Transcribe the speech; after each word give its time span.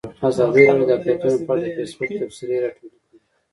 ازادي 0.29 0.61
راډیو 0.67 0.87
د 0.87 0.91
اقلیتونه 0.97 1.37
په 1.47 1.51
اړه 1.53 1.61
د 1.67 1.73
فیسبوک 1.77 2.09
تبصرې 2.21 2.55
راټولې 2.63 2.97
کړي. 3.05 3.09